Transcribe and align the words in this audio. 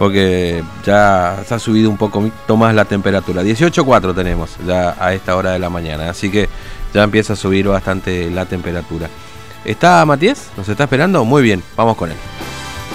porque 0.00 0.64
ya 0.82 1.44
se 1.46 1.54
ha 1.54 1.58
subido 1.58 1.90
un 1.90 1.98
poco 1.98 2.26
más 2.56 2.74
la 2.74 2.86
temperatura. 2.86 3.42
18.4 3.42 4.14
tenemos 4.14 4.48
ya 4.66 4.96
a 4.98 5.12
esta 5.12 5.36
hora 5.36 5.50
de 5.50 5.58
la 5.58 5.68
mañana, 5.68 6.08
así 6.08 6.30
que 6.30 6.48
ya 6.94 7.02
empieza 7.02 7.34
a 7.34 7.36
subir 7.36 7.68
bastante 7.68 8.30
la 8.30 8.46
temperatura. 8.46 9.10
¿Está 9.62 10.02
Matías? 10.06 10.46
¿Nos 10.56 10.66
está 10.70 10.84
esperando? 10.84 11.22
Muy 11.26 11.42
bien, 11.42 11.62
vamos 11.76 11.98
con 11.98 12.10
él. 12.10 12.16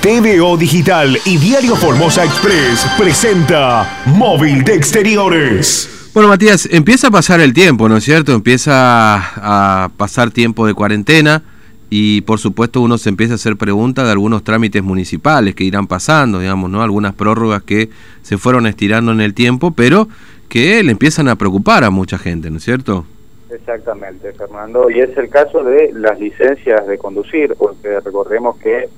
TVO 0.01 0.57
Digital 0.57 1.15
y 1.25 1.37
Diario 1.37 1.75
Formosa 1.75 2.25
Express 2.25 2.87
presenta 2.97 4.01
Móvil 4.07 4.63
de 4.63 4.73
Exteriores. 4.73 6.09
Bueno, 6.11 6.27
Matías, 6.27 6.67
empieza 6.71 7.09
a 7.09 7.11
pasar 7.11 7.39
el 7.39 7.53
tiempo, 7.53 7.87
¿no 7.87 7.97
es 7.97 8.03
cierto? 8.03 8.33
Empieza 8.33 9.17
a 9.35 9.89
pasar 9.95 10.31
tiempo 10.31 10.65
de 10.65 10.73
cuarentena 10.73 11.43
y 11.89 12.21
por 12.21 12.39
supuesto 12.39 12.81
uno 12.81 12.97
se 12.97 13.09
empieza 13.09 13.33
a 13.33 13.35
hacer 13.35 13.57
preguntas 13.57 14.05
de 14.05 14.11
algunos 14.11 14.43
trámites 14.43 14.83
municipales 14.83 15.55
que 15.55 15.63
irán 15.63 15.87
pasando, 15.87 16.39
digamos, 16.39 16.69
¿no? 16.69 16.81
Algunas 16.81 17.13
prórrogas 17.13 17.63
que 17.63 17.89
se 18.21 18.37
fueron 18.37 18.67
estirando 18.67 19.11
en 19.11 19.21
el 19.21 19.33
tiempo, 19.33 19.71
pero 19.71 20.07
que 20.49 20.83
le 20.83 20.91
empiezan 20.91 21.27
a 21.27 21.35
preocupar 21.35 21.83
a 21.83 21.89
mucha 21.89 22.17
gente, 22.17 22.49
¿no 22.49 22.57
es 22.57 22.63
cierto? 22.63 23.05
Exactamente, 23.49 24.33
Fernando. 24.33 24.89
Y 24.89 24.99
es 24.99 25.15
el 25.17 25.29
caso 25.29 25.63
de 25.63 25.91
las 25.93 26.19
licencias 26.19 26.87
de 26.87 26.97
conducir, 26.97 27.55
porque 27.57 27.99
recordemos 27.99 28.57
que 28.57 28.89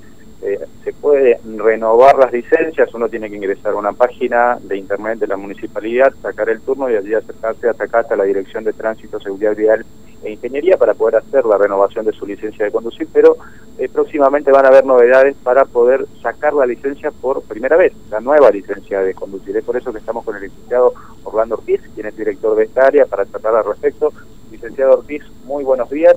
eh, 0.42 0.60
se 0.84 0.94
puede 0.94 1.40
renovar 1.58 2.18
las 2.18 2.32
licencias, 2.32 2.94
uno 2.94 3.10
tiene 3.10 3.30
que 3.30 3.36
ingresar 3.36 3.74
a 3.74 3.76
una 3.76 3.94
página 3.94 4.58
de 4.62 4.78
internet 4.78 5.20
de 5.20 5.28
la 5.28 5.36
municipalidad, 5.36 6.14
sacar 6.22 6.50
el 6.50 6.62
turno 6.62 6.90
y 6.90 6.96
allí 6.96 7.14
acercarse 7.14 7.70
hasta 7.70 7.84
acá, 7.84 8.00
hasta 8.00 8.16
la 8.16 8.24
Dirección 8.24 8.64
de 8.64 8.74
Tránsito, 8.74 9.20
Seguridad 9.20 9.56
Vial 9.56 9.86
e 10.24 10.32
Ingeniería 10.32 10.78
para 10.78 10.94
poder 10.94 11.18
hacer 11.18 11.46
la 11.46 11.58
renovación 11.58 12.06
de 12.06 12.14
su 12.14 12.26
licencia 12.26 12.66
de 12.66 12.72
conducir, 12.72 13.08
pero 13.14 13.38
eh, 13.78 13.88
próximamente 13.90 14.52
van 14.52 14.66
a 14.66 14.70
haber 14.70 14.86
novedades 14.86 15.36
para 15.44 15.66
poder 15.66 16.06
sacar 16.22 16.54
la 16.54 16.66
licencia 16.66 17.12
por 17.12 17.44
primera 17.44 17.78
vez, 17.78 17.94
la 18.10 18.20
nueva 18.20 18.50
licencia 18.50 19.02
de 19.02 19.14
conducir. 19.14 19.56
Es 19.56 19.64
por 19.64 19.78
eso 19.78 19.92
que 19.92 20.00
estamos 20.00 20.26
con 20.26 20.36
el 20.36 20.44
licenciado 20.44 20.94
Orlando 21.24 21.56
Ortiz, 21.56 21.82
quien 21.94 22.08
es 22.08 22.18
director 22.18 22.56
de 22.56 22.64
esta 22.64 22.88
área, 22.88 23.06
para 23.06 23.26
tratar 23.26 23.56
al 23.56 23.66
respecto. 23.66 24.12
Licenciado 24.52 25.00
Ortiz, 25.00 25.24
muy 25.46 25.64
buenos 25.64 25.90
días. 25.90 26.16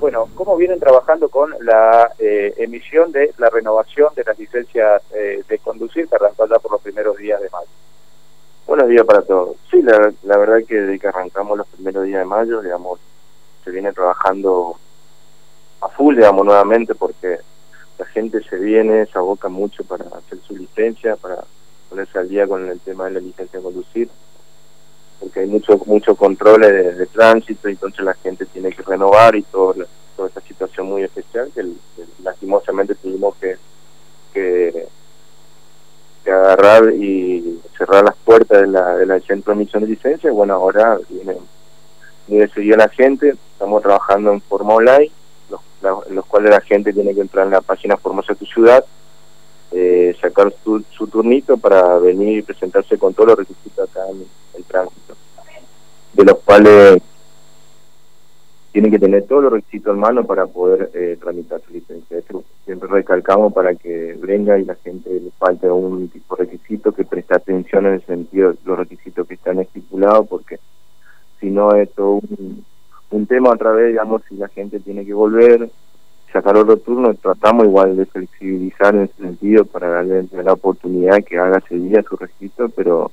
Bueno, 0.00 0.28
¿cómo 0.34 0.56
vienen 0.56 0.80
trabajando 0.80 1.28
con 1.28 1.54
la 1.60 2.10
eh, 2.18 2.54
emisión 2.58 3.12
de 3.12 3.32
la 3.38 3.48
renovación 3.50 4.12
de 4.14 4.24
las 4.24 4.38
licencias 4.38 5.02
eh, 5.14 5.42
de 5.48 5.58
conducir 5.58 6.08
que 6.08 6.16
arrancó 6.16 6.46
ya 6.46 6.58
por 6.58 6.72
los 6.72 6.80
primeros 6.80 7.16
días 7.16 7.40
de 7.40 7.50
mayo? 7.50 7.68
Buenos 8.66 8.88
días 8.88 9.04
para 9.04 9.22
todos. 9.22 9.56
Sí, 9.70 9.82
la, 9.82 10.12
la 10.22 10.38
verdad 10.38 10.58
que 10.66 10.74
desde 10.74 10.98
que 10.98 11.08
arrancamos 11.08 11.58
los 11.58 11.66
primeros 11.68 12.04
días 12.04 12.20
de 12.20 12.24
mayo, 12.24 12.62
digamos, 12.62 12.98
se 13.64 13.70
viene 13.70 13.92
trabajando 13.92 14.76
a 15.80 15.88
full, 15.88 16.16
digamos, 16.16 16.44
nuevamente, 16.44 16.94
porque 16.94 17.38
la 17.98 18.06
gente 18.06 18.42
se 18.44 18.56
viene, 18.56 19.06
se 19.06 19.18
aboca 19.18 19.48
mucho 19.48 19.84
para 19.84 20.04
hacer 20.04 20.38
su 20.46 20.56
licencia, 20.56 21.16
para 21.16 21.44
ponerse 21.88 22.18
al 22.18 22.28
día 22.28 22.46
con 22.46 22.68
el 22.68 22.80
tema 22.80 23.06
de 23.06 23.12
la 23.12 23.20
licencia 23.20 23.58
de 23.58 23.64
conducir, 23.64 24.08
porque 25.20 25.40
hay 25.40 25.46
mucho 25.46 25.80
mucho 25.86 26.14
control 26.14 26.62
de, 26.62 27.06
tránsito, 27.06 27.68
y 27.68 27.72
entonces 27.72 28.04
la 28.04 28.14
gente 28.14 28.46
tiene 28.46 28.70
que 28.70 28.82
renovar 28.82 29.34
y 29.36 29.42
todo, 29.42 29.74
toda 30.16 30.28
esta 30.28 30.40
situación 30.40 30.86
muy 30.86 31.02
especial 31.02 31.50
que, 31.54 31.64
lastimosamente 32.22 32.94
tuvimos 32.96 33.34
que, 33.36 33.56
que, 34.32 34.88
agarrar 36.26 36.90
y 36.94 37.60
cerrar 37.76 38.02
las 38.02 38.16
puertas 38.16 38.62
de 38.62 38.66
la, 38.66 38.96
de 38.96 39.06
la 39.06 39.20
centro 39.20 39.54
de 39.54 39.60
emisión 39.60 39.82
de 39.82 39.90
licencia, 39.90 40.32
bueno, 40.32 40.54
ahora 40.54 40.98
viene 41.08 41.36
viene 42.26 42.48
seguir 42.48 42.76
la 42.76 42.88
gente, 42.88 43.34
estamos 43.64 43.82
trabajando 43.82 44.30
en 44.30 44.42
forma 44.42 44.74
online, 44.74 45.10
los, 45.48 46.10
los 46.10 46.26
cuales 46.26 46.50
la 46.50 46.60
gente 46.60 46.92
tiene 46.92 47.14
que 47.14 47.22
entrar 47.22 47.46
en 47.46 47.52
la 47.52 47.62
página 47.62 47.96
Formosa 47.96 48.34
Tu 48.34 48.44
Ciudad, 48.44 48.84
eh, 49.72 50.14
sacar 50.20 50.52
su, 50.62 50.84
su, 50.90 51.06
turnito 51.06 51.56
para 51.56 51.98
venir 51.98 52.38
y 52.38 52.42
presentarse 52.42 52.98
con 52.98 53.14
todos 53.14 53.30
los 53.30 53.38
requisitos 53.38 53.88
acá 53.88 54.00
en 54.10 54.26
el 54.54 54.64
tránsito, 54.64 55.16
de 56.12 56.24
los 56.24 56.38
cuales 56.40 57.02
tienen 58.70 58.90
que 58.90 58.98
tener 58.98 59.22
todos 59.26 59.44
los 59.44 59.52
requisitos 59.54 59.94
en 59.94 60.00
mano 60.00 60.26
para 60.26 60.46
poder 60.46 60.90
eh, 60.92 61.16
tramitar 61.18 61.62
su 61.66 61.72
licencia. 61.72 62.18
siempre 62.66 62.88
recalcamos 62.90 63.54
para 63.54 63.74
que 63.76 64.14
venga 64.20 64.58
y 64.58 64.66
la 64.66 64.74
gente 64.74 65.08
le 65.08 65.30
falte 65.38 65.70
un 65.70 66.08
tipo 66.08 66.36
de 66.36 66.44
requisito 66.44 66.92
que 66.92 67.04
preste 67.06 67.34
atención 67.34 67.86
en 67.86 67.94
el 67.94 68.04
sentido 68.04 68.52
de 68.52 68.58
los 68.66 68.78
requisitos 68.78 69.26
que 69.26 69.34
están 69.34 69.58
estipulados, 69.58 70.28
porque 70.28 70.58
si 71.40 71.50
no 71.50 71.74
es 71.74 71.90
todo 71.92 72.16
un, 72.16 72.64
tema 73.26 73.50
otra 73.50 73.72
vez, 73.72 73.88
digamos, 73.88 74.22
si 74.28 74.36
la 74.36 74.48
gente 74.48 74.80
tiene 74.80 75.04
que 75.04 75.14
volver, 75.14 75.70
sacar 76.32 76.56
otro 76.56 76.76
turno, 76.78 77.14
tratamos 77.14 77.66
igual 77.66 77.96
de 77.96 78.06
flexibilizar 78.06 78.94
en 78.94 79.02
ese 79.02 79.22
sentido 79.22 79.64
para 79.64 79.88
darle 79.88 80.26
la 80.32 80.52
oportunidad 80.52 81.22
que 81.24 81.38
haga 81.38 81.58
ese 81.58 81.76
día 81.76 82.02
su 82.02 82.16
registro, 82.16 82.68
pero 82.70 83.12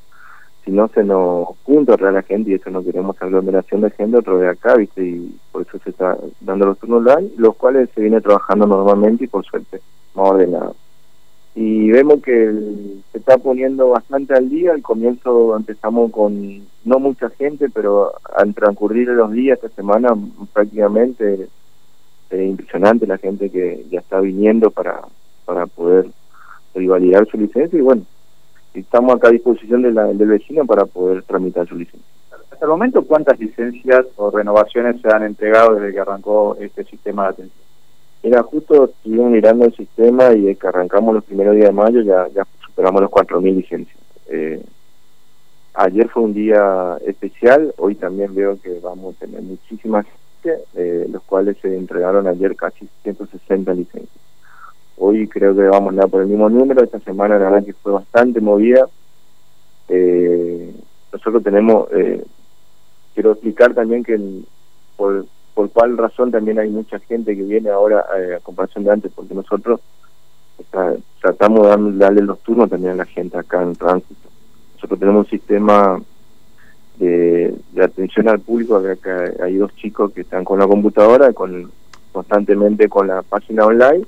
si 0.65 0.71
no 0.71 0.87
se 0.87 1.03
nos 1.03 1.49
junta 1.63 1.93
a 1.93 2.11
la 2.11 2.21
gente 2.23 2.51
y 2.51 2.53
eso 2.55 2.69
no 2.69 2.83
queremos 2.83 3.15
aglomeración 3.21 3.81
de 3.81 3.91
gente 3.91 4.17
otra 4.17 4.33
vez 4.33 4.49
acá, 4.49 4.75
¿viste? 4.75 5.03
Y 5.03 5.39
por 5.51 5.61
eso 5.61 5.77
se 5.83 5.91
está 5.91 6.17
dando 6.39 6.65
los 6.65 6.79
turnos 6.79 7.05
online, 7.05 7.31
los 7.37 7.55
cuales 7.55 7.89
se 7.93 8.01
viene 8.01 8.21
trabajando 8.21 8.65
normalmente 8.65 9.25
y 9.25 9.27
por 9.27 9.45
suerte 9.45 9.81
más 10.15 10.29
ordenado 10.29 10.75
y 11.53 11.91
vemos 11.91 12.21
que 12.21 12.49
se 13.11 13.17
está 13.17 13.37
poniendo 13.37 13.89
bastante 13.89 14.33
al 14.33 14.49
día. 14.49 14.71
Al 14.71 14.81
comienzo 14.81 15.55
empezamos 15.55 16.11
con 16.11 16.61
no 16.85 16.99
mucha 16.99 17.29
gente, 17.31 17.69
pero 17.69 18.13
al 18.35 18.53
transcurrir 18.53 19.09
los 19.09 19.31
días, 19.31 19.59
esta 19.61 19.75
semana, 19.75 20.09
prácticamente 20.53 21.47
es 22.29 22.49
impresionante 22.49 23.05
la 23.05 23.17
gente 23.17 23.49
que 23.49 23.85
ya 23.89 23.99
está 23.99 24.21
viniendo 24.21 24.71
para, 24.71 25.01
para 25.45 25.67
poder 25.67 26.07
validar 26.73 27.27
su 27.27 27.37
licencia 27.37 27.77
y 27.77 27.81
bueno, 27.81 28.03
estamos 28.73 29.15
acá 29.15 29.27
a 29.27 29.31
disposición 29.31 29.81
de 29.81 29.91
la, 29.91 30.05
del 30.05 30.29
vecino 30.29 30.65
para 30.65 30.85
poder 30.85 31.23
tramitar 31.23 31.67
su 31.67 31.75
licencia. 31.75 32.07
Hasta 32.31 32.65
el 32.65 32.69
momento, 32.69 33.03
¿cuántas 33.03 33.37
licencias 33.39 34.05
o 34.15 34.31
renovaciones 34.31 35.01
se 35.01 35.09
han 35.09 35.23
entregado 35.23 35.75
desde 35.75 35.93
que 35.93 35.99
arrancó 35.99 36.55
este 36.59 36.85
sistema 36.85 37.23
de 37.23 37.29
atención? 37.29 37.70
Mira, 38.23 38.43
justo 38.43 38.85
estuvimos 38.85 39.31
mirando 39.31 39.65
el 39.65 39.75
sistema 39.75 40.31
y 40.33 40.41
de 40.41 40.55
que 40.55 40.67
arrancamos 40.67 41.15
los 41.15 41.23
primeros 41.23 41.55
días 41.55 41.69
de 41.69 41.73
mayo 41.73 42.01
ya, 42.01 42.27
superamos 42.65 43.01
los 43.01 43.11
4.000 43.11 43.55
licencias. 43.55 43.97
Eh, 44.27 44.63
ayer 45.73 46.07
fue 46.09 46.23
un 46.23 46.33
día 46.33 46.97
especial, 47.05 47.73
hoy 47.77 47.95
también 47.95 48.35
veo 48.35 48.59
que 48.61 48.79
vamos 48.79 49.15
a 49.15 49.19
tener 49.25 49.41
muchísimas 49.41 50.05
gente, 50.41 50.63
eh, 50.75 51.07
los 51.09 51.23
cuales 51.23 51.57
se 51.61 51.75
entregaron 51.75 52.27
ayer 52.27 52.55
casi 52.55 52.87
160 53.03 53.73
licencias. 53.73 54.23
Hoy 54.97 55.27
creo 55.27 55.55
que 55.55 55.63
vamos 55.63 55.87
a 55.87 55.89
andar 55.89 56.09
por 56.09 56.21
el 56.21 56.27
mismo 56.27 56.49
número, 56.49 56.83
esta 56.83 56.99
semana 56.99 57.39
la 57.39 57.49
verdad 57.49 57.65
que 57.65 57.73
fue 57.73 57.91
bastante 57.91 58.39
movida. 58.39 58.87
Eh, 59.89 60.73
nosotros 61.11 61.43
tenemos, 61.43 61.87
eh, 61.91 62.23
quiero 63.13 63.31
explicar 63.31 63.73
también 63.73 64.03
que 64.03 64.19
por 64.95 65.25
por 65.53 65.69
cuál 65.69 65.97
razón 65.97 66.31
también 66.31 66.59
hay 66.59 66.69
mucha 66.69 66.99
gente 66.99 67.35
que 67.35 67.43
viene 67.43 67.69
ahora 67.69 68.05
eh, 68.17 68.35
a 68.35 68.39
comparación 68.39 68.83
de 68.83 68.91
antes, 68.91 69.11
porque 69.13 69.33
nosotros 69.33 69.79
tratamos 71.19 71.67
de 71.67 71.97
darle, 71.97 72.21
los 72.21 72.39
turnos 72.39 72.69
también 72.69 72.93
a 72.93 72.97
la 72.97 73.05
gente 73.05 73.37
acá 73.37 73.61
en 73.61 73.75
tránsito. 73.75 74.29
Nosotros 74.75 74.99
tenemos 74.99 75.25
un 75.25 75.29
sistema 75.29 76.01
de, 76.97 77.55
atención 77.81 78.29
al 78.29 78.39
público, 78.39 78.77
acá 78.77 79.31
hay 79.43 79.55
dos 79.55 79.75
chicos 79.75 80.11
que 80.11 80.21
están 80.21 80.43
con 80.43 80.59
la 80.59 80.67
computadora, 80.67 81.33
con 81.33 81.71
constantemente 82.11 82.89
con 82.89 83.07
la 83.07 83.21
página 83.21 83.65
online, 83.65 84.05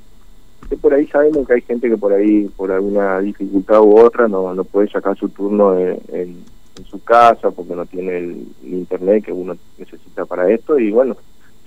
que 0.70 0.76
por 0.76 0.94
ahí 0.94 1.08
sabemos 1.08 1.48
que 1.48 1.54
hay 1.54 1.62
gente 1.62 1.90
que 1.90 1.98
por 1.98 2.12
ahí, 2.12 2.50
por 2.56 2.72
alguna 2.72 3.20
dificultad 3.20 3.82
u 3.82 3.98
otra, 3.98 4.28
no, 4.28 4.54
no 4.54 4.64
puede 4.66 4.90
sacar 4.90 5.18
su 5.18 5.30
turno 5.30 5.78
en, 5.78 6.00
en, 6.12 6.54
su 6.86 7.02
casa 7.04 7.52
porque 7.52 7.76
no 7.76 7.86
tiene 7.86 8.18
el 8.18 8.48
internet 8.64 9.26
que 9.26 9.32
uno 9.32 9.56
necesita 9.78 10.26
para 10.26 10.50
esto, 10.50 10.78
y 10.80 10.92
bueno, 10.92 11.16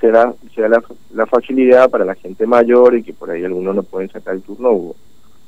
será 0.01 0.35
será 0.55 0.69
la, 0.69 0.83
la, 1.15 1.27
facilidad 1.27 1.91
para 1.91 2.05
la 2.05 2.15
gente 2.15 2.47
mayor 2.47 2.97
y 2.97 3.03
que 3.03 3.13
por 3.13 3.31
ahí 3.31 3.45
algunos 3.45 3.75
no 3.75 3.83
pueden 3.83 4.11
sacar 4.11 4.35
el 4.35 4.43
turno 4.43 4.71
o, 4.71 4.97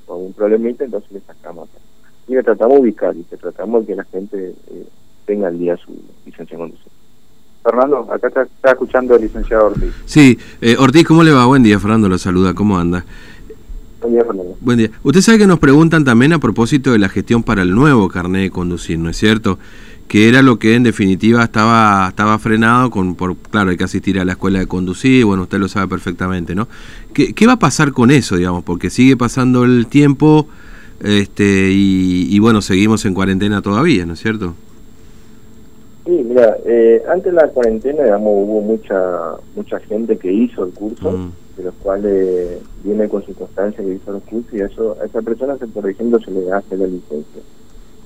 algún 0.08 0.32
problemita, 0.32 0.84
entonces 0.84 1.12
le 1.12 1.20
sacamos 1.20 1.68
Y 2.26 2.34
le 2.34 2.42
tratamos 2.42 2.76
de 2.76 2.80
ubicar 2.80 3.14
y 3.14 3.26
le 3.30 3.36
tratamos 3.36 3.82
de 3.82 3.86
que 3.88 3.96
la 3.96 4.04
gente 4.04 4.54
eh, 4.70 4.88
tenga 5.26 5.48
al 5.48 5.58
día 5.58 5.76
su 5.76 5.92
licencia 6.24 6.56
de 6.56 6.62
conducción. 6.62 6.92
Fernando, 7.62 8.08
acá 8.10 8.28
está, 8.28 8.70
escuchando 8.70 9.16
el 9.16 9.22
licenciado 9.22 9.66
Ortiz. 9.66 9.92
Sí, 10.06 10.38
eh, 10.62 10.76
Ortiz, 10.78 11.06
¿cómo 11.06 11.22
le 11.22 11.32
va? 11.32 11.44
Buen 11.44 11.62
día, 11.62 11.78
Fernando, 11.78 12.08
lo 12.08 12.16
saluda, 12.16 12.54
¿cómo 12.54 12.78
anda? 12.78 13.04
Buen 14.00 14.14
día, 14.14 14.24
Fernando. 14.24 14.56
Buen 14.60 14.78
día. 14.78 14.90
Usted 15.02 15.20
sabe 15.20 15.38
que 15.38 15.46
nos 15.46 15.58
preguntan 15.58 16.04
también 16.04 16.32
a 16.32 16.38
propósito 16.38 16.92
de 16.92 16.98
la 16.98 17.10
gestión 17.10 17.42
para 17.42 17.62
el 17.62 17.74
nuevo 17.74 18.08
carnet 18.08 18.42
de 18.42 18.50
conducir, 18.50 18.98
¿no 18.98 19.10
es 19.10 19.18
cierto? 19.18 19.58
Que 20.08 20.28
era 20.28 20.42
lo 20.42 20.58
que 20.58 20.74
en 20.74 20.82
definitiva 20.82 21.44
estaba 21.44 22.08
estaba 22.08 22.38
frenado 22.38 22.90
con 22.90 23.14
por 23.14 23.36
claro 23.36 23.70
hay 23.70 23.76
que 23.76 23.84
asistir 23.84 24.18
a 24.18 24.24
la 24.24 24.32
escuela 24.32 24.58
de 24.58 24.66
conducir 24.66 25.24
bueno 25.24 25.42
usted 25.42 25.58
lo 25.58 25.68
sabe 25.68 25.86
perfectamente 25.86 26.54
no 26.54 26.66
qué, 27.12 27.34
qué 27.34 27.46
va 27.46 27.54
a 27.54 27.58
pasar 27.58 27.92
con 27.92 28.10
eso 28.10 28.36
digamos 28.36 28.64
porque 28.64 28.90
sigue 28.90 29.16
pasando 29.16 29.64
el 29.64 29.86
tiempo 29.86 30.46
este 31.04 31.68
y, 31.70 32.36
bueno 32.40 32.62
seguimos 32.62 33.04
en 33.04 33.14
cuarentena 33.14 33.62
todavía 33.62 34.04
no 34.06 34.14
es 34.14 34.20
cierto 34.20 34.54
sí 36.06 36.24
mira 36.26 36.56
eh, 36.64 37.02
antes 37.08 37.32
de 37.32 37.40
la 37.40 37.48
cuarentena 37.48 38.02
digamos 38.02 38.32
hubo 38.34 38.60
mucha 38.62 39.36
mucha 39.54 39.78
gente 39.80 40.16
que 40.16 40.32
hizo 40.32 40.64
el 40.64 40.72
curso 40.72 41.12
mm. 41.12 41.58
de 41.58 41.64
los 41.64 41.74
cuales 41.74 42.58
viene 42.82 43.08
con 43.08 43.24
su 43.24 43.34
constancia 43.34 43.84
que 43.84 43.94
hizo 43.94 44.12
los 44.12 44.22
cursos 44.22 44.52
y 44.52 44.60
eso, 44.60 44.96
a 45.00 45.04
esa 45.04 45.20
persona, 45.22 45.56
por 45.56 45.88
ejemplo, 45.88 46.18
se 46.20 46.30
le 46.30 46.50
hace 46.52 46.76
la 46.76 46.86
licencia. 46.86 47.42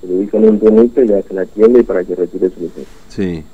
Se 0.03 0.07
le 0.09 0.19
dice 0.19 0.37
un 0.37 0.59
permiso 0.59 1.01
y 1.01 1.07
le 1.07 1.19
hace 1.21 1.33
la 1.33 1.47
tienda 1.47 1.81
y 1.81 1.85
para 1.85 2.05
que 2.05 2.15
retire 2.15 2.51
su 2.51 2.61
licencia. 2.61 2.95
Sí. 3.09 3.45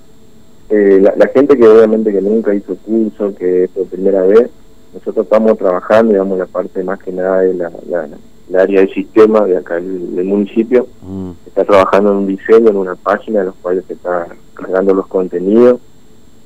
Eh, 0.70 1.00
la, 1.00 1.26
gente 1.28 1.56
que 1.56 1.66
obviamente 1.66 2.12
que 2.12 2.20
nunca 2.20 2.54
hizo 2.54 2.74
curso, 2.76 3.34
que 3.34 3.64
es 3.64 3.70
por 3.70 3.86
primera 3.86 4.22
vez, 4.22 4.50
nosotros 4.92 5.26
estamos 5.26 5.56
trabajando, 5.56 6.12
digamos, 6.12 6.38
la 6.38 6.46
parte 6.46 6.82
más 6.82 6.98
que 6.98 7.12
nada 7.12 7.40
de 7.40 7.54
la, 7.54 7.70
la, 7.88 8.62
área 8.62 8.80
del 8.80 8.92
sistema 8.92 9.44
de 9.44 9.58
acá 9.58 9.74
del, 9.74 10.24
municipio. 10.24 10.86
Mm. 11.02 11.30
Está 11.46 11.64
trabajando 11.64 12.12
en 12.12 12.16
un 12.18 12.26
diseño, 12.26 12.70
en 12.70 12.76
una 12.76 12.96
página, 12.96 13.40
en 13.40 13.46
los 13.46 13.54
cuales 13.56 13.84
se 13.86 13.92
está 13.92 14.26
cargando 14.54 14.94
los 14.94 15.06
contenidos 15.06 15.80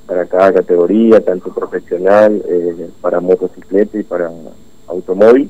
para 0.07 0.27
cada 0.27 0.53
categoría, 0.53 1.21
tanto 1.21 1.53
profesional, 1.53 2.43
eh, 2.47 2.91
para 3.01 3.21
motocicleta 3.21 3.99
y 3.99 4.03
para 4.03 4.31
automóvil, 4.89 5.49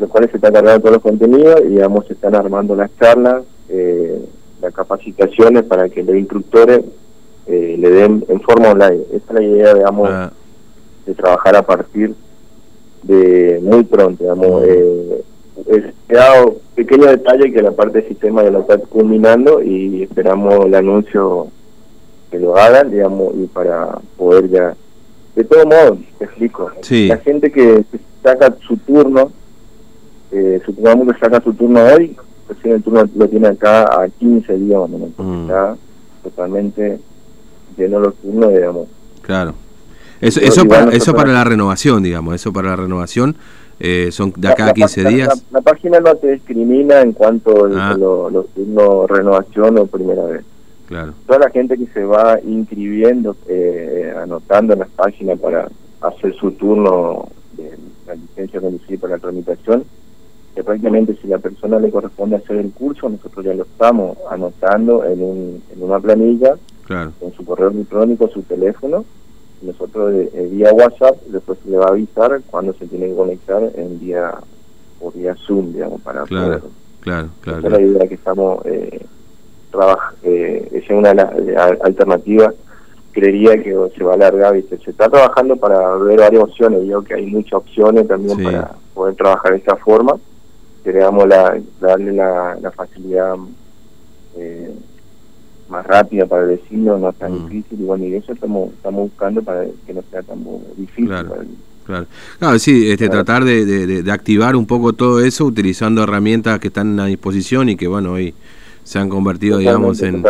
los 0.00 0.10
cuales 0.10 0.30
se 0.30 0.36
están 0.36 0.52
cargando 0.52 0.80
todos 0.80 0.94
los 0.94 1.02
contenidos 1.02 1.60
y 1.64 1.68
digamos 1.68 2.06
se 2.06 2.14
están 2.14 2.34
armando 2.34 2.74
las 2.74 2.90
charlas, 2.98 3.42
eh, 3.68 4.20
las 4.60 4.74
capacitaciones 4.74 5.64
para 5.64 5.88
que 5.88 6.02
los 6.02 6.16
instructores 6.16 6.80
eh, 7.46 7.76
le 7.78 7.90
den 7.90 8.24
en 8.28 8.40
forma 8.40 8.70
online. 8.70 9.02
Esa 9.12 9.26
es 9.26 9.32
la 9.32 9.42
idea, 9.42 9.74
digamos, 9.74 10.08
ah. 10.10 10.32
de 11.06 11.14
trabajar 11.14 11.56
a 11.56 11.62
partir 11.62 12.14
de 13.02 13.60
muy 13.62 13.84
pronto, 13.84 14.22
digamos. 14.22 14.64
Eh, 14.64 15.24
he 16.08 16.14
dado 16.14 16.56
pequeño 16.74 17.06
detalle 17.06 17.52
que 17.52 17.62
la 17.62 17.72
parte 17.72 18.00
de 18.00 18.08
sistema 18.08 18.42
ya 18.42 18.50
lo 18.50 18.60
está 18.60 18.78
culminando 18.78 19.62
y 19.62 20.02
esperamos 20.02 20.66
el 20.66 20.74
anuncio 20.74 21.48
que 22.30 22.38
lo 22.38 22.56
hagan, 22.56 22.90
digamos, 22.90 23.34
y 23.36 23.46
para 23.46 23.98
poder 24.16 24.48
ya... 24.48 24.74
De 25.34 25.44
todo 25.44 25.64
modo, 25.64 25.98
te 26.18 26.24
explico. 26.24 26.70
La 26.90 27.16
gente 27.18 27.52
que 27.52 27.84
saca 28.22 28.54
su 28.66 28.76
turno, 28.78 29.32
eh, 30.32 30.60
supongamos 30.64 31.12
que 31.12 31.20
saca 31.20 31.40
su 31.40 31.52
turno 31.54 31.80
hoy, 31.84 32.16
pues 32.46 32.58
el 32.64 32.82
turno 32.82 33.04
lo 33.14 33.28
tiene 33.28 33.48
acá 33.48 33.84
a 33.84 34.08
15 34.08 34.58
días, 34.58 34.80
¿no? 34.88 35.10
Mm. 35.16 35.42
está 35.42 35.76
totalmente 36.22 37.00
lleno 37.76 38.00
los 38.00 38.14
turnos, 38.16 38.52
digamos. 38.52 38.88
Claro. 39.22 39.54
Eso, 40.20 40.40
eso, 40.40 40.66
para, 40.66 40.90
eso 40.92 41.14
para 41.14 41.32
la 41.32 41.44
renovación, 41.44 42.02
digamos, 42.02 42.34
eso 42.34 42.52
para 42.52 42.70
la 42.70 42.76
renovación. 42.76 43.36
Eh, 43.82 44.10
son 44.12 44.34
de 44.36 44.48
acá 44.48 44.66
a 44.66 44.74
15 44.74 45.04
días. 45.04 45.46
La, 45.50 45.62
página 45.62 46.00
no 46.00 46.14
te 46.14 46.32
discrimina 46.32 47.00
en 47.00 47.12
cuanto 47.12 47.64
a 47.64 47.92
ah. 47.92 47.96
los 47.96 48.48
turnos 48.48 49.08
renovación 49.08 49.78
o 49.78 49.86
primera 49.86 50.22
vez. 50.24 50.44
Toda 51.26 51.38
la 51.38 51.50
gente 51.50 51.78
que 51.78 51.86
se 51.86 52.04
va 52.04 52.40
inscribiendo, 52.42 53.36
eh, 53.48 54.12
anotando 54.20 54.72
en 54.72 54.80
las 54.80 54.88
páginas 54.88 55.38
para 55.38 55.68
hacer 56.00 56.34
su 56.34 56.50
turno 56.52 57.28
de 57.56 57.78
la 58.08 58.16
licencia 58.16 58.58
de 58.58 58.66
conducir 58.66 58.98
para 58.98 59.14
la 59.14 59.20
tramitación, 59.20 59.84
que 60.54 60.64
prácticamente 60.64 61.16
si 61.20 61.28
la 61.28 61.38
persona 61.38 61.78
le 61.78 61.90
corresponde 61.90 62.36
hacer 62.36 62.56
el 62.56 62.72
curso, 62.72 63.08
nosotros 63.08 63.44
ya 63.44 63.54
lo 63.54 63.62
estamos 63.62 64.18
anotando 64.30 65.04
en, 65.04 65.22
un, 65.22 65.62
en 65.74 65.82
una 65.82 66.00
planilla, 66.00 66.56
con 67.20 67.32
su 67.32 67.44
correo 67.44 67.68
electrónico, 67.68 68.28
su 68.28 68.42
teléfono, 68.42 69.04
nosotros 69.62 70.12
eh, 70.12 70.48
vía 70.50 70.72
WhatsApp 70.72 71.20
después 71.26 71.58
se 71.62 71.70
le 71.70 71.76
va 71.76 71.86
a 71.86 71.90
avisar 71.90 72.40
cuando 72.50 72.72
se 72.72 72.86
tiene 72.86 73.08
que 73.08 73.14
conectar 73.14 73.62
en 73.76 74.00
vía 74.00 74.34
o 75.00 75.12
vía 75.12 75.36
Zoom, 75.46 75.72
digamos, 75.72 76.00
para 76.00 76.24
claro, 76.24 76.62
Claro, 77.00 77.28
claro. 77.40 77.58
Esa 77.60 77.68
es 77.68 77.72
la 77.72 77.80
idea 77.80 78.08
que 78.08 78.14
estamos... 78.14 78.66
Eh, 78.66 79.06
trabaja, 79.70 80.14
eh, 80.22 80.68
es 80.72 80.90
una 80.90 81.10
alternativa, 81.10 82.52
creería 83.12 83.62
que 83.62 83.74
se 83.96 84.04
va 84.04 84.12
a 84.12 84.14
alargar, 84.14 84.54
¿viste? 84.54 84.78
se 84.78 84.90
está 84.90 85.08
trabajando 85.08 85.56
para 85.56 85.96
ver 85.96 86.18
varias 86.18 86.42
opciones, 86.42 86.84
yo 86.86 87.02
que 87.02 87.14
hay 87.14 87.26
muchas 87.26 87.54
opciones 87.54 88.06
también 88.06 88.42
para 88.42 88.72
poder 88.94 89.14
trabajar 89.14 89.52
de 89.52 89.58
esta 89.58 89.76
forma, 89.76 90.16
queremos 90.82 91.26
la, 91.28 91.58
darle 91.80 92.12
la, 92.12 92.72
facilidad 92.74 93.34
eh, 94.36 94.72
más 95.68 95.86
rápida 95.86 96.26
para 96.26 96.42
el 96.42 96.48
vecino, 96.50 96.98
no 96.98 97.12
tan 97.12 97.32
mm. 97.32 97.48
difícil, 97.48 97.80
y 97.80 97.84
bueno, 97.84 98.04
y 98.04 98.14
eso 98.14 98.32
estamos, 98.32 98.72
estamos 98.72 99.02
buscando 99.10 99.42
para 99.42 99.66
que 99.86 99.94
no 99.94 100.02
sea 100.10 100.22
tan 100.22 100.44
difícil. 100.76 101.06
Claro. 101.06 101.34
Claro. 102.38 102.58
sí, 102.60 102.90
este, 102.90 103.08
tratar 103.08 103.44
de, 103.44 103.64
de, 103.64 104.02
de, 104.02 104.12
activar 104.12 104.54
un 104.54 104.64
poco 104.66 104.92
todo 104.92 105.24
eso 105.24 105.44
utilizando 105.44 106.04
herramientas 106.04 106.60
que 106.60 106.68
están 106.68 107.00
a 107.00 107.06
disposición 107.06 107.68
y 107.68 107.76
que, 107.76 107.88
bueno, 107.88 108.12
hoy 108.12 108.32
se 108.84 108.98
han 108.98 109.08
convertido, 109.08 109.58
digamos, 109.58 110.02
en 110.02 110.24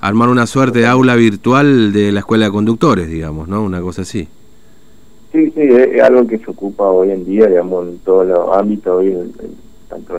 armar 0.00 0.28
una 0.28 0.46
suerte 0.46 0.80
de 0.80 0.86
aula 0.86 1.16
virtual 1.16 1.92
de 1.92 2.12
la 2.12 2.20
escuela 2.20 2.46
de 2.46 2.50
conductores, 2.50 3.08
digamos, 3.08 3.48
¿no? 3.48 3.62
Una 3.62 3.80
cosa 3.80 4.02
así. 4.02 4.28
Sí, 5.32 5.50
sí, 5.50 5.60
es, 5.60 6.02
algo 6.02 6.26
que 6.26 6.38
se 6.38 6.50
ocupa 6.50 6.84
hoy 6.84 7.10
en 7.10 7.24
día, 7.24 7.46
digamos, 7.46 7.88
en 7.88 7.98
todos 7.98 8.26
los 8.26 8.56
ámbitos, 8.56 9.00
hoy, 9.00 9.08
en 9.08 9.32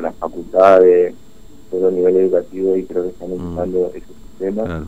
las 0.02 0.16
facultades, 0.16 1.14
en 1.72 1.82
los 1.82 1.94
niveles 1.94 2.24
educativos, 2.24 2.78
y 2.78 2.84
creo 2.84 3.04
que 3.04 3.10
están 3.10 3.30
mm. 3.30 3.54
usando 3.54 3.92
ese 3.94 4.08
sistema. 4.30 4.88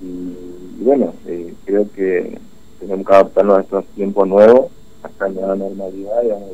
Y, 0.00 0.82
bueno, 0.82 1.14
eh, 1.26 1.54
creo 1.64 1.86
que 1.94 2.38
tenemos 2.80 3.06
que 3.06 3.12
adaptarnos 3.12 3.58
a 3.58 3.60
estos 3.62 3.84
tiempos 3.94 4.28
nuevos, 4.28 4.66
hasta 5.02 5.28
la 5.28 5.54
normalidad, 5.56 6.22
digamos, 6.22 6.48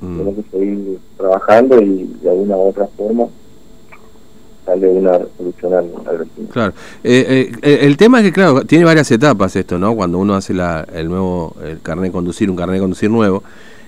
mm. 0.00 0.18
tenemos, 0.18 0.34
que 0.44 0.50
seguir 0.50 0.98
trabajando 1.16 1.80
y 1.80 2.04
de 2.22 2.30
alguna 2.30 2.56
u 2.56 2.68
otra 2.68 2.86
forma 2.86 3.26
sale 4.64 4.88
una 4.88 5.18
solución 5.36 5.74
al, 5.74 6.26
Claro. 6.52 6.72
Eh, 7.02 7.52
eh, 7.62 7.78
el 7.82 7.96
tema 7.96 8.18
es 8.18 8.26
que, 8.26 8.32
claro, 8.32 8.64
tiene 8.64 8.84
varias 8.84 9.10
etapas 9.10 9.56
esto, 9.56 9.78
¿no? 9.78 9.94
Cuando 9.94 10.18
uno 10.18 10.34
hace 10.34 10.54
la, 10.54 10.86
el 10.94 11.08
nuevo 11.08 11.56
el 11.64 11.80
carnet 11.80 12.06
de 12.06 12.12
conducir, 12.12 12.50
un 12.50 12.56
carnet 12.56 12.74
de 12.74 12.80
conducir 12.80 13.10
nuevo. 13.10 13.42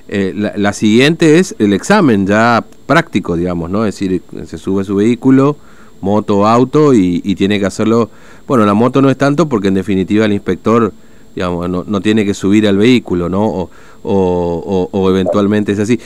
Eh, 0.09 0.33
la, 0.35 0.73
siguiente 0.73 1.39
es 1.39 1.55
el 1.59 1.73
examen 1.73 2.27
ya 2.27 2.65
práctico, 2.87 3.37
digamos, 3.37 3.71
¿no? 3.71 3.87
Es 3.87 3.95
decir, 3.95 4.23
se 4.47 4.59
sube 4.59 4.85
su 4.85 4.97
vehículo, 4.97 5.57
moto, 6.01 6.47
auto, 6.47 6.93
y, 6.93 7.21
tiene 7.35 7.59
que 7.59 7.67
hacerlo. 7.67 8.11
Bueno, 8.47 8.67
la 8.67 8.75
moto 8.75 9.01
no 9.01 9.11
es 9.11 9.17
tanto 9.17 9.49
porque 9.49 9.69
en 9.69 9.75
definitiva 9.75 10.27
el 10.27 10.33
inspector, 10.33 10.93
digamos, 11.35 11.71
no, 11.71 11.85
no 11.87 12.01
tiene 12.01 12.25
que 12.25 12.35
subir 12.35 12.67
al 12.67 12.77
vehículo, 12.77 13.29
¿no? 13.29 13.71
O, 14.03 14.89
o, 14.93 15.11
eventualmente 15.11 15.73
es 15.73 15.79
así. 15.79 15.99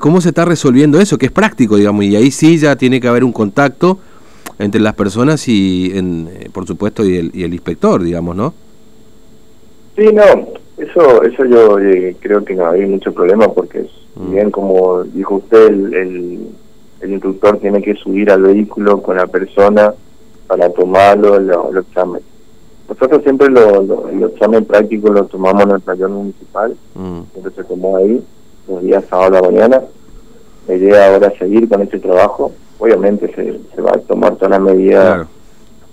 ¿Cómo 0.00 0.20
se 0.20 0.30
está 0.30 0.44
resolviendo 0.44 1.00
eso? 1.00 1.16
Que 1.16 1.26
es 1.26 1.32
práctico, 1.32 1.76
digamos, 1.76 2.04
y 2.04 2.16
ahí 2.16 2.30
sí 2.30 2.58
ya 2.58 2.76
tiene 2.76 3.00
que 3.00 3.08
haber 3.08 3.24
un 3.24 3.32
contacto 3.32 4.00
entre 4.58 4.80
las 4.80 4.94
personas 4.94 5.46
y, 5.48 5.92
en, 5.94 6.28
eh, 6.32 6.48
por 6.52 6.66
supuesto, 6.66 7.04
y 7.04 7.16
el, 7.16 7.30
y 7.34 7.42
el 7.44 7.52
inspector, 7.52 8.02
digamos, 8.02 8.36
¿no? 8.36 8.54
Sí, 9.96 10.04
no, 10.12 10.22
eso 10.78 11.22
eso 11.22 11.44
yo 11.44 11.78
eh, 11.78 12.16
creo 12.20 12.44
que 12.44 12.54
no 12.54 12.68
hay 12.68 12.86
mucho 12.86 13.12
problema 13.12 13.48
porque, 13.48 13.88
mm. 14.14 14.32
bien 14.32 14.50
como 14.50 15.04
dijo 15.04 15.36
usted, 15.36 15.68
el, 15.68 16.48
el, 17.00 17.12
instructor 17.12 17.58
tiene 17.58 17.82
que 17.82 17.94
subir 17.94 18.30
al 18.30 18.42
vehículo 18.42 19.02
con 19.02 19.16
la 19.16 19.26
persona 19.26 19.94
para 20.46 20.68
tomarlo, 20.70 21.38
los 21.38 21.86
exámenes. 21.86 22.22
Nosotros 22.88 23.22
siempre 23.22 23.48
lo, 23.48 23.82
lo, 23.82 24.08
el 24.08 24.22
examen 24.24 24.64
práctico 24.64 25.12
lo 25.12 25.24
tomamos 25.24 25.64
en 25.64 25.70
el 25.72 25.82
taller 25.82 26.08
municipal, 26.08 26.76
mm. 26.94 27.20
siempre 27.32 27.52
se 27.54 27.64
tomó 27.64 27.96
ahí, 27.96 28.22
los 28.68 28.82
días 28.82 29.04
sábado 29.08 29.38
a 29.38 29.40
la 29.40 29.50
mañana. 29.50 29.82
La 30.68 30.74
idea 30.74 31.12
ahora 31.12 31.28
es 31.28 31.38
seguir 31.38 31.68
con 31.68 31.82
este 31.82 31.98
trabajo 31.98 32.52
obviamente 32.78 33.32
se, 33.34 33.60
se 33.74 33.82
va 33.82 33.92
a 33.92 33.98
tomar 34.00 34.36
toda 34.36 34.50
la 34.50 34.58
medida 34.58 35.26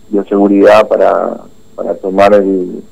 de 0.09 0.23
seguridad 0.25 0.87
para, 0.87 1.37
para 1.75 1.95
tomar 1.95 2.33
el, 2.33 2.83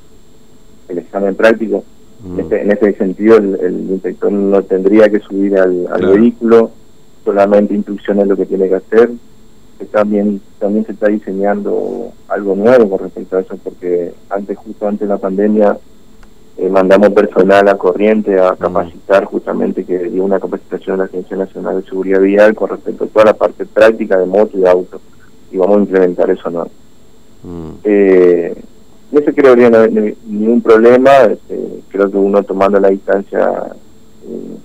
el 0.91 0.99
examen 0.99 1.35
práctico. 1.35 1.83
En, 2.23 2.39
este, 2.39 2.61
en 2.61 2.71
ese 2.71 2.93
sentido, 2.93 3.37
el, 3.37 3.87
inspector 3.89 4.31
no 4.31 4.61
tendría 4.61 5.09
que 5.09 5.19
subir 5.19 5.57
al, 5.57 5.87
vehículo, 6.13 6.69
solamente 7.25 7.73
instrucciones 7.73 8.27
lo 8.27 8.37
que 8.37 8.45
tiene 8.45 8.69
que 8.69 8.75
hacer. 8.75 9.09
también, 9.91 10.39
también 10.59 10.85
se 10.85 10.91
está 10.91 11.07
diseñando 11.07 12.11
algo 12.27 12.55
nuevo 12.55 12.89
con 12.89 12.99
respecto 12.99 13.37
a 13.37 13.41
eso, 13.41 13.57
porque 13.63 14.13
antes, 14.29 14.57
justo 14.57 14.87
antes 14.87 15.07
de 15.07 15.13
la 15.13 15.17
pandemia, 15.17 15.77
eh, 16.57 16.69
mandamos 16.69 17.09
personal 17.09 17.67
a 17.69 17.75
corriente 17.75 18.39
a 18.39 18.55
capacitar 18.55 19.25
justamente 19.25 19.83
que 19.83 19.97
dio 19.97 20.23
una 20.23 20.39
capacitación 20.39 20.97
de 20.97 20.97
la 20.99 21.05
Agencia 21.05 21.35
Nacional 21.37 21.81
de 21.81 21.89
Seguridad 21.89 22.21
Vial 22.21 22.53
con 22.53 22.69
respecto 22.69 23.05
a 23.05 23.07
toda 23.07 23.25
la 23.25 23.33
parte 23.33 23.65
práctica 23.65 24.17
de 24.19 24.25
moto 24.27 24.57
y 24.57 24.61
de 24.61 24.69
auto 24.69 25.01
y 25.51 25.57
vamos 25.57 25.77
a 25.77 25.79
implementar 25.79 26.29
eso 26.29 26.49
no 26.51 26.67
mm. 27.43 27.71
eh, 27.83 28.55
no 29.11 29.19
se 29.19 29.33
creo 29.33 29.55
que 29.55 29.69
no 29.69 29.79
hay 29.79 30.17
ningún 30.25 30.61
problema 30.61 31.11
este, 31.23 31.81
creo 31.89 32.09
que 32.09 32.17
uno 32.17 32.43
tomando 32.43 32.79
la 32.79 32.89
distancia 32.89 33.73
eh, 34.25 34.57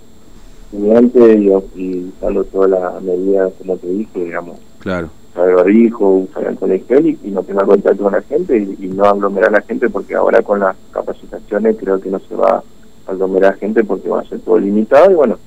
y, 0.72 1.80
y 1.82 2.12
usando 2.16 2.44
toda 2.44 2.68
la 2.68 3.00
medida 3.00 3.50
como 3.58 3.76
te 3.76 3.88
dije 3.88 4.24
digamos 4.24 4.58
claro. 4.78 5.10
usar 5.32 5.48
el 5.48 5.54
barrijo, 5.56 6.08
usar 6.08 6.46
el 6.46 6.56
conexión 6.56 7.06
y, 7.06 7.30
no 7.30 7.42
tenga 7.42 7.64
contacto 7.64 8.04
con 8.04 8.12
la 8.12 8.22
gente 8.22 8.56
y, 8.56 8.86
no 8.86 9.04
aglomerar 9.04 9.48
a 9.50 9.58
la 9.58 9.62
gente 9.62 9.90
porque 9.90 10.14
ahora 10.14 10.42
con 10.42 10.60
las 10.60 10.76
capacitaciones 10.92 11.76
creo 11.78 12.00
que 12.00 12.10
no 12.10 12.20
se 12.20 12.34
va 12.34 12.62
a 13.06 13.10
aglomerar 13.10 13.56
gente 13.56 13.84
porque 13.84 14.08
va 14.08 14.20
a 14.20 14.24
ser 14.24 14.40
todo 14.40 14.58
limitado. 14.58 15.10
Y 15.10 15.14
bueno, 15.14 15.38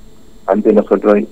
antes 0.46 0.74
nosotros 0.74 1.24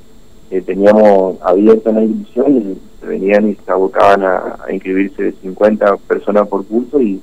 eh, 0.52 0.62
teníamos 0.62 1.38
abierta 1.42 1.92
la 1.92 2.04
inscripción 2.04 2.58
y 2.58 2.78
se 3.00 3.08
venían 3.08 3.50
y 3.50 3.56
se 3.56 3.72
abocaban 3.72 4.24
a, 4.24 4.58
inscribirse 4.72 5.34
50 5.42 5.98
personas 5.98 6.48
por 6.48 6.66
curso 6.66 7.02
y 7.02 7.22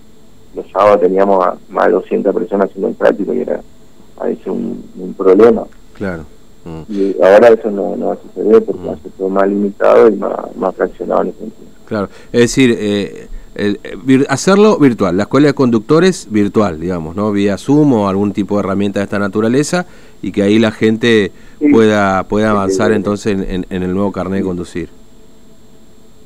los 0.55 0.71
sábados 0.71 1.01
teníamos 1.01 1.45
a 1.45 1.57
más 1.69 1.87
de 1.87 1.93
200 1.93 2.35
personas 2.35 2.69
haciendo 2.69 2.89
el 2.89 2.95
práctico 2.95 3.35
y 3.35 3.41
era 3.41 3.61
ahí 4.21 4.39
es 4.41 4.47
un, 4.47 4.85
un 4.97 5.15
problema. 5.15 5.65
Claro. 5.95 6.25
Mm. 6.65 6.83
Y 6.89 7.17
ahora 7.23 7.49
eso 7.49 7.71
no, 7.71 7.97
no 7.97 8.07
va 8.09 8.15
a 8.15 8.19
suceder 8.19 8.65
porque 8.65 8.83
mm. 8.83 8.89
va 8.89 8.93
a 8.93 8.99
ser 8.99 9.11
todo 9.13 9.29
más 9.29 9.49
limitado 9.49 10.09
y 10.09 10.17
más, 10.17 10.57
más 10.57 10.75
fraccionado 10.75 11.23
en 11.23 11.29
ese 11.29 11.39
sentido. 11.39 11.69
Claro, 11.87 12.09
es 12.33 12.41
decir, 12.41 12.75
eh, 12.79 13.29
el, 13.55 13.79
eh, 13.85 14.25
hacerlo 14.29 14.79
virtual, 14.79 15.17
la 15.17 15.25
escuela 15.25 15.49
de 15.49 15.55
conductores 15.55 16.29
virtual, 16.31 16.81
digamos, 16.81 17.15
¿no? 17.15 17.31
Vía 17.33 17.59
Zoom 17.59 17.93
o 17.93 18.09
algún 18.09 18.33
tipo 18.33 18.57
de 18.57 18.61
herramienta 18.61 19.01
de 19.01 19.05
esta 19.05 19.19
naturaleza 19.19 19.87
y 20.23 20.33
que 20.33 20.43
ahí 20.43 20.59
la 20.59 20.71
gente 20.71 21.31
pueda 21.71 22.25
pueda 22.25 22.51
avanzar 22.51 22.93
entonces 22.93 23.39
en, 23.39 23.67
en, 23.69 23.83
el 23.83 23.93
nuevo 23.93 24.11
carnet 24.13 24.41
de 24.41 24.45
conducir. 24.45 24.89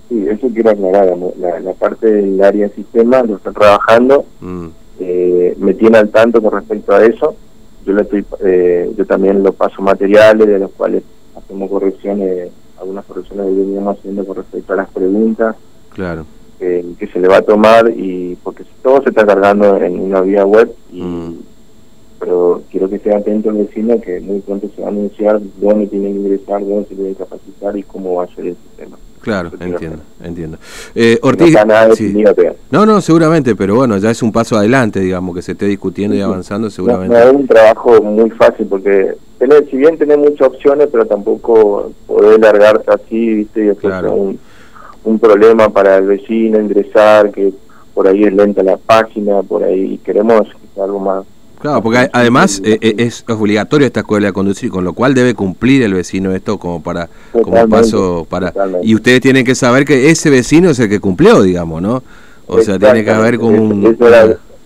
Sí, 0.08 0.26
eso 0.28 0.48
quiero 0.52 0.70
aclarar, 0.70 1.16
la, 1.38 1.60
la 1.60 1.72
parte 1.74 2.10
del 2.10 2.42
área 2.42 2.68
de 2.68 2.74
sistema 2.74 3.22
lo 3.22 3.36
están 3.36 3.54
trabajando, 3.54 4.24
mm. 4.40 4.66
eh, 5.00 5.54
me 5.58 5.74
tiene 5.74 5.98
al 5.98 6.08
tanto 6.08 6.40
con 6.40 6.52
respecto 6.52 6.94
a 6.94 7.04
eso, 7.04 7.36
yo 7.84 7.92
le 7.92 8.02
estoy, 8.02 8.24
eh, 8.40 8.90
yo 8.96 9.06
también 9.06 9.42
lo 9.42 9.52
paso 9.52 9.82
materiales 9.82 10.46
de 10.46 10.58
los 10.58 10.70
cuales 10.72 11.02
hacemos 11.36 11.70
correcciones, 11.70 12.50
algunas 12.80 13.04
correcciones 13.04 13.46
que 13.46 13.52
veníamos 13.52 13.98
haciendo 13.98 14.24
con 14.24 14.36
respecto 14.36 14.72
a 14.72 14.76
las 14.76 14.90
preguntas. 14.90 15.56
Claro 15.94 16.24
que 16.58 17.08
se 17.12 17.20
le 17.20 17.28
va 17.28 17.36
a 17.36 17.42
tomar 17.42 17.88
y 17.96 18.36
porque 18.42 18.64
todo 18.82 19.02
se 19.02 19.10
está 19.10 19.24
cargando 19.24 19.76
en 19.76 20.00
una 20.00 20.20
vía 20.20 20.44
web 20.44 20.72
y, 20.92 21.02
mm. 21.02 21.38
pero 22.18 22.62
quiero 22.70 22.88
que 22.88 22.96
esté 22.96 23.14
atento 23.14 23.50
el 23.50 23.58
vecino 23.58 24.00
que 24.00 24.20
muy 24.20 24.40
pronto 24.40 24.68
se 24.74 24.82
va 24.82 24.88
a 24.88 24.90
anunciar 24.90 25.40
dónde 25.60 25.86
tienen 25.86 26.14
que 26.14 26.20
ingresar, 26.20 26.60
dónde 26.66 26.88
se 26.88 26.94
deben 26.96 27.14
capacitar 27.14 27.76
y 27.76 27.84
cómo 27.84 28.16
va 28.16 28.24
a 28.24 28.34
ser 28.34 28.46
el 28.46 28.56
sistema. 28.56 28.98
Claro, 29.28 29.50
entiendo, 29.60 29.98
entiendo. 30.24 30.56
Eh, 30.94 31.18
Ortiz, 31.20 31.54
no, 32.70 32.86
no, 32.86 33.00
seguramente, 33.02 33.54
pero 33.54 33.74
bueno, 33.74 33.98
ya 33.98 34.10
es 34.10 34.22
un 34.22 34.32
paso 34.32 34.56
adelante, 34.56 35.00
digamos, 35.00 35.36
que 35.36 35.42
se 35.42 35.52
esté 35.52 35.66
discutiendo 35.66 36.16
y 36.16 36.22
avanzando, 36.22 36.70
seguramente. 36.70 37.14
No, 37.14 37.22
es 37.22 37.34
un 37.34 37.46
trabajo 37.46 38.00
muy 38.00 38.30
fácil 38.30 38.66
porque 38.66 39.12
tener, 39.38 39.68
si 39.68 39.76
bien 39.76 39.98
tener 39.98 40.16
muchas 40.16 40.48
opciones, 40.48 40.88
pero 40.90 41.04
tampoco 41.04 41.92
poder 42.06 42.40
largarse 42.40 42.90
así, 42.90 43.34
viste, 43.34 43.66
y 43.66 43.74
claro. 43.76 44.14
un, 44.14 44.38
un 45.04 45.18
problema 45.18 45.68
para 45.68 45.98
el 45.98 46.06
vecino 46.06 46.58
ingresar, 46.58 47.30
que 47.30 47.52
por 47.92 48.08
ahí 48.08 48.24
es 48.24 48.32
lenta 48.32 48.62
la 48.62 48.78
página, 48.78 49.42
por 49.42 49.62
ahí 49.62 49.98
queremos 49.98 50.48
algo 50.80 51.00
más. 51.00 51.26
Claro, 51.60 51.82
porque 51.82 52.08
además 52.12 52.62
eh, 52.64 52.78
eh, 52.80 52.94
es, 52.98 53.24
obligatorio 53.28 53.86
esta 53.86 54.00
escuela 54.00 54.28
de 54.28 54.32
conducir, 54.32 54.70
con 54.70 54.84
lo 54.84 54.92
cual 54.92 55.14
debe 55.14 55.34
cumplir 55.34 55.82
el 55.82 55.94
vecino 55.94 56.32
esto 56.32 56.58
como 56.58 56.82
para 56.82 57.08
como 57.32 57.68
paso 57.68 58.26
para 58.28 58.52
y 58.82 58.94
ustedes 58.94 59.20
tienen 59.20 59.44
que 59.44 59.54
saber 59.54 59.84
que 59.84 60.10
ese 60.10 60.30
vecino 60.30 60.70
es 60.70 60.78
el 60.78 60.88
que 60.88 61.00
cumplió, 61.00 61.42
digamos, 61.42 61.82
¿no? 61.82 62.02
O 62.46 62.62
sea, 62.62 62.78
tiene 62.78 63.04
que 63.04 63.10
haber 63.10 63.38
como 63.38 63.62
un 63.62 63.86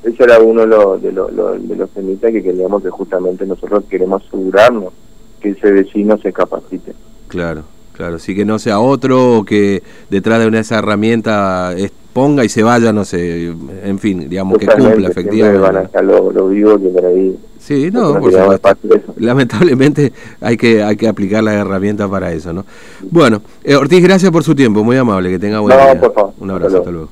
eso 0.04 0.24
era, 0.24 0.40
uno 0.40 0.62
de 0.62 0.66
los 0.66 1.02
de, 1.02 1.10
de 1.12 1.76
los 1.76 1.90
que 1.90 2.42
queríamos 2.42 2.82
que 2.82 2.90
justamente 2.90 3.46
nosotros 3.46 3.84
queremos 3.88 4.22
asegurarnos 4.26 4.92
que 5.40 5.50
ese 5.50 5.70
vecino 5.70 6.18
se 6.18 6.32
capacite. 6.32 6.92
Claro. 7.28 7.64
Claro, 7.94 8.18
sí 8.18 8.34
que 8.34 8.44
no 8.44 8.58
sea 8.58 8.80
otro 8.80 9.38
o 9.38 9.44
que 9.44 9.82
detrás 10.10 10.40
de 10.40 10.46
una 10.46 10.60
esa 10.60 10.78
herramienta 10.78 11.74
ponga 12.12 12.44
y 12.44 12.48
se 12.48 12.62
vaya, 12.62 12.92
no 12.92 13.04
sé, 13.04 13.46
en 13.84 13.98
fin, 13.98 14.28
digamos 14.28 14.58
que 14.58 14.66
cumpla 14.66 15.08
efectivamente. 15.08 15.58
Van 15.60 15.88
a 15.92 16.02
lo, 16.02 16.30
lo 16.30 16.48
vivo 16.48 16.78
que 16.78 16.88
por 16.88 17.06
ahí. 17.06 17.38
Sí, 17.58 17.90
no, 17.92 18.18
por 18.18 18.32
supuesto. 18.32 19.14
Lamentablemente 19.18 20.12
hay 20.40 20.56
que 20.56 20.82
hay 20.82 20.96
que 20.96 21.08
aplicar 21.08 21.44
la 21.44 21.54
herramienta 21.54 22.08
para 22.08 22.32
eso, 22.32 22.52
¿no? 22.52 22.64
Bueno, 23.10 23.40
eh, 23.62 23.76
Ortiz, 23.76 24.02
gracias 24.02 24.30
por 24.30 24.42
su 24.42 24.54
tiempo, 24.54 24.82
muy 24.82 24.96
amable, 24.96 25.30
que 25.30 25.38
tenga 25.38 25.60
buen 25.60 25.76
no, 25.76 26.00
Por 26.00 26.12
favor. 26.12 26.32
Un 26.40 26.50
abrazo, 26.50 26.78
hasta 26.78 26.90
luego. 26.90 27.08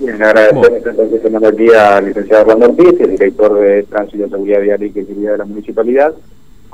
Bien, 0.00 0.22
agradecer 0.22 0.82
entonces 0.84 1.20
aquí 1.24 1.68
al 1.72 2.06
licenciado 2.06 2.42
Orlando 2.42 2.66
Ortiz, 2.66 3.00
el 3.00 3.10
director 3.12 3.58
de 3.60 3.82
Tránsito 3.84 4.26
y 4.26 4.30
Seguridad 4.30 4.60
Vial 4.60 4.82
y 4.82 4.90
Seguridad 4.92 5.32
de 5.32 5.38
la 5.38 5.44
Municipalidad 5.44 6.14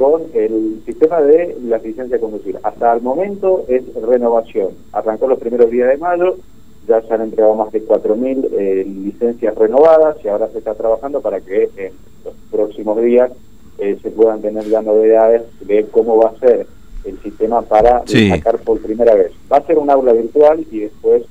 con 0.02 0.22
el 0.34 0.82
sistema 0.84 1.20
de 1.20 1.56
la 1.62 1.78
licencia 1.78 2.16
de 2.16 2.20
conducir. 2.20 2.58
Hasta 2.64 2.92
el 2.92 3.02
momento 3.02 3.64
es 3.68 3.82
renovación. 3.94 4.70
Arrancó 4.90 5.28
los 5.28 5.38
primeros 5.38 5.70
días 5.70 5.90
de 5.90 5.96
mayo, 5.96 6.38
ya 6.88 7.00
se 7.02 7.14
han 7.14 7.20
entregado 7.20 7.54
más 7.54 7.70
de 7.70 7.86
4.000 7.86 8.48
eh, 8.50 8.84
licencias 8.84 9.54
renovadas 9.54 10.16
y 10.24 10.26
ahora 10.26 10.48
se 10.48 10.58
está 10.58 10.74
trabajando 10.74 11.20
para 11.20 11.40
que 11.40 11.70
en 11.76 11.92
los 12.24 12.34
próximos 12.50 13.00
días 13.00 13.30
eh, 13.78 13.96
se 14.02 14.10
puedan 14.10 14.42
tener 14.42 14.64
ya 14.64 14.82
novedades 14.82 15.42
de 15.60 15.86
cómo 15.86 16.16
va 16.16 16.30
a 16.30 16.40
ser 16.40 16.66
el 17.04 17.22
sistema 17.22 17.62
para 17.62 18.02
sacar 18.04 18.58
por 18.58 18.82
primera 18.82 19.14
vez. 19.14 19.30
Va 19.52 19.58
a 19.58 19.66
ser 19.66 19.78
un 19.78 19.88
aula 19.88 20.14
virtual 20.14 20.66
y 20.72 20.80
después 20.80 21.22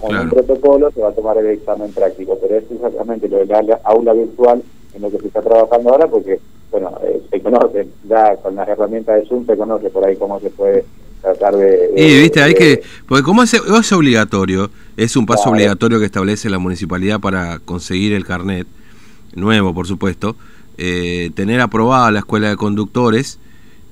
con 0.00 0.16
un 0.16 0.30
protocolo 0.30 0.92
se 0.92 1.00
va 1.00 1.08
a 1.08 1.12
tomar 1.12 1.38
el 1.38 1.46
examen 1.46 1.92
práctico, 1.92 2.38
pero 2.40 2.56
es 2.56 2.70
exactamente 2.70 3.28
lo 3.28 3.38
de 3.38 3.46
la 3.46 3.80
aula 3.82 4.12
virtual 4.12 4.62
en 4.94 5.02
lo 5.02 5.10
que 5.10 5.18
se 5.18 5.26
está 5.26 5.42
trabajando 5.42 5.90
ahora 5.90 6.06
porque 6.06 6.38
bueno, 6.72 6.98
eh, 7.04 7.22
se 7.30 7.40
conoce, 7.40 7.86
ya 8.08 8.36
con 8.36 8.56
las 8.56 8.66
herramientas 8.66 9.20
de 9.20 9.28
Zoom 9.28 9.46
se 9.46 9.56
conoce 9.56 9.90
por 9.90 10.04
ahí 10.04 10.16
cómo 10.16 10.40
se 10.40 10.50
puede 10.50 10.84
tratar 11.20 11.54
de... 11.54 11.92
y 11.94 12.20
viste, 12.20 12.42
hay 12.42 12.54
que, 12.54 12.82
porque 13.06 13.22
como 13.22 13.42
es, 13.42 13.54
es 13.54 13.92
obligatorio, 13.92 14.70
es 14.96 15.14
un 15.14 15.26
paso 15.26 15.50
obligatorio 15.50 16.00
que 16.00 16.06
establece 16.06 16.50
la 16.50 16.58
municipalidad 16.58 17.20
para 17.20 17.58
conseguir 17.58 18.14
el 18.14 18.24
carnet, 18.24 18.66
nuevo 19.34 19.74
por 19.74 19.86
supuesto, 19.86 20.34
eh, 20.78 21.30
tener 21.34 21.60
aprobada 21.60 22.10
la 22.10 22.20
escuela 22.20 22.48
de 22.48 22.56
conductores, 22.56 23.38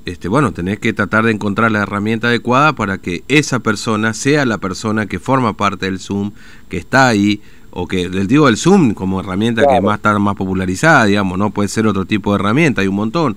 este, 0.06 0.28
bueno, 0.28 0.52
tenés 0.52 0.78
que 0.78 0.94
tratar 0.94 1.24
de 1.24 1.32
encontrar 1.32 1.70
la 1.70 1.82
herramienta 1.82 2.28
adecuada 2.28 2.72
para 2.72 2.98
que 2.98 3.22
esa 3.28 3.58
persona 3.58 4.14
sea 4.14 4.46
la 4.46 4.58
persona 4.58 5.06
que 5.06 5.18
forma 5.18 5.56
parte 5.56 5.86
del 5.86 6.00
Zoom, 6.00 6.32
que 6.70 6.78
está 6.78 7.08
ahí, 7.08 7.42
o 7.72 7.86
que 7.86 8.08
del 8.08 8.26
digo 8.26 8.46
del 8.46 8.56
Zoom 8.56 8.94
como 8.94 9.20
herramienta 9.20 9.66
que 9.66 9.80
más 9.80 9.96
está 9.96 10.18
más 10.18 10.36
popularizada, 10.36 11.04
digamos, 11.04 11.38
no 11.38 11.50
puede 11.50 11.68
ser 11.68 11.86
otro 11.86 12.04
tipo 12.04 12.32
de 12.32 12.40
herramienta, 12.40 12.80
hay 12.80 12.88
un 12.88 12.96
montón. 12.96 13.36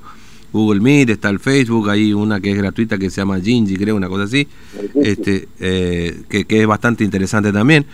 Google 0.51 0.81
Meet, 0.81 1.09
está 1.09 1.29
el 1.29 1.39
Facebook, 1.39 1.89
hay 1.89 2.13
una 2.13 2.39
que 2.39 2.51
es 2.51 2.57
gratuita 2.57 2.99
que 2.99 3.09
se 3.09 3.21
llama 3.21 3.39
Gingy, 3.39 3.75
creo, 3.75 3.95
una 3.95 4.07
cosa 4.07 4.25
así, 4.25 4.47
este, 4.93 5.47
eh, 5.59 6.21
que, 6.29 6.45
que, 6.45 6.61
es 6.61 6.67
bastante 6.67 7.03
interesante 7.03 7.51
también, 7.51 7.87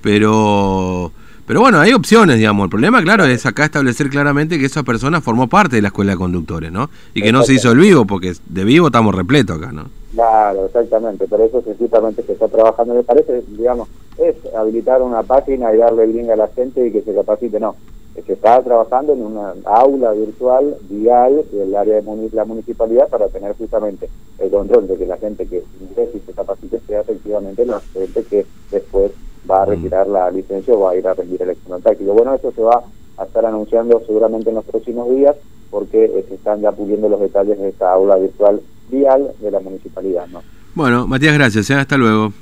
pero 0.00 1.12
pero 1.46 1.60
bueno, 1.60 1.78
hay 1.78 1.92
opciones, 1.92 2.38
digamos. 2.38 2.64
El 2.64 2.70
problema, 2.70 3.02
claro, 3.02 3.24
es 3.24 3.44
acá 3.44 3.66
establecer 3.66 4.08
claramente 4.08 4.58
que 4.58 4.64
esa 4.64 4.82
persona 4.82 5.20
formó 5.20 5.46
parte 5.46 5.76
de 5.76 5.82
la 5.82 5.88
escuela 5.88 6.12
de 6.12 6.18
conductores, 6.18 6.72
¿no? 6.72 6.88
Y 7.12 7.20
que 7.20 7.32
no 7.32 7.42
se 7.42 7.54
hizo 7.54 7.72
el 7.72 7.78
vivo, 7.78 8.06
porque 8.06 8.32
de 8.48 8.64
vivo 8.64 8.86
estamos 8.86 9.14
repletos 9.14 9.58
acá, 9.58 9.70
¿no? 9.70 9.90
Claro, 10.14 10.66
exactamente. 10.66 11.26
Pero 11.28 11.44
eso 11.44 11.60
precisamente 11.60 12.22
se 12.22 12.32
está 12.32 12.48
trabajando, 12.48 12.94
me 12.94 13.02
parece, 13.02 13.42
digamos, 13.48 13.88
es 14.18 14.36
habilitar 14.54 15.02
una 15.02 15.22
página 15.22 15.74
y 15.74 15.78
darle 15.78 16.04
el 16.04 16.16
link 16.16 16.30
a 16.30 16.36
la 16.36 16.48
gente 16.48 16.86
y 16.86 16.92
que 16.92 17.02
se 17.02 17.14
capacite, 17.14 17.58
no. 17.60 17.74
Que 18.14 18.34
está 18.34 18.62
trabajando 18.62 19.12
en 19.12 19.22
una 19.22 19.54
aula 19.64 20.12
virtual 20.12 20.76
vial 20.88 21.44
del 21.50 21.74
área 21.74 22.00
de 22.00 22.30
la 22.32 22.44
municipalidad 22.44 23.08
para 23.08 23.28
tener 23.28 23.56
justamente 23.56 24.08
el 24.38 24.50
control 24.50 24.86
de 24.86 24.96
que 24.96 25.06
la 25.06 25.16
gente 25.16 25.46
que 25.46 25.64
ingrese 25.80 26.18
y 26.18 26.20
se 26.20 26.32
capacite 26.32 26.80
sea 26.86 27.00
efectivamente 27.00 27.66
la 27.66 27.80
gente 27.80 28.22
que 28.22 28.46
después 28.70 29.10
va 29.50 29.62
a 29.62 29.66
mm. 29.66 29.68
retirar 29.68 30.06
la 30.06 30.30
licencia 30.30 30.74
o 30.74 30.80
va 30.80 30.92
a 30.92 30.96
ir 30.96 31.06
a 31.08 31.14
rendir 31.14 31.42
el 31.42 31.50
examen 31.50 31.82
táctico. 31.82 32.12
Bueno, 32.12 32.34
eso 32.34 32.52
se 32.52 32.62
va 32.62 32.84
a 33.16 33.24
estar 33.24 33.44
anunciando 33.44 34.00
seguramente 34.06 34.50
en 34.50 34.56
los 34.56 34.64
próximos 34.64 35.10
días 35.10 35.36
porque 35.70 36.04
eh, 36.04 36.24
se 36.28 36.36
están 36.36 36.60
ya 36.60 36.70
puliendo 36.70 37.08
los 37.08 37.20
detalles 37.20 37.58
de 37.58 37.68
esta 37.68 37.92
aula 37.92 38.16
virtual 38.16 38.60
vial 38.90 39.32
de 39.40 39.50
la 39.50 39.58
municipalidad. 39.58 40.28
¿no? 40.28 40.40
Bueno, 40.74 41.06
Matías, 41.08 41.34
gracias. 41.34 41.68
¿eh? 41.70 41.74
Hasta 41.74 41.96
luego. 41.96 42.32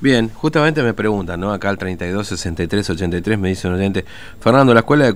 Bien, 0.00 0.30
justamente 0.32 0.82
me 0.82 0.94
preguntan, 0.94 1.40
¿no? 1.40 1.52
Acá 1.52 1.68
al 1.68 1.78
32 1.78 2.26
63 2.26 2.90
83 2.90 3.38
me 3.38 3.48
dice 3.48 3.68
un 3.68 3.74
oyente, 3.74 4.04
Fernando, 4.40 4.72
la 4.74 4.80
escuela 4.80 5.06
de 5.06 5.12